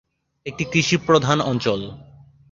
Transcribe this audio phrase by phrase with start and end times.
[0.45, 1.79] একটি কৃষিপ্রধান অঞ্চল।